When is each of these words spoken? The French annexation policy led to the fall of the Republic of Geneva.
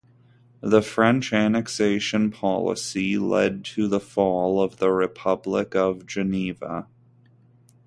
The 0.61 0.81
French 0.81 1.31
annexation 1.31 2.31
policy 2.31 3.19
led 3.19 3.63
to 3.65 3.87
the 3.87 3.99
fall 3.99 4.59
of 4.59 4.77
the 4.77 4.89
Republic 4.91 5.75
of 5.75 6.07
Geneva. 6.07 6.87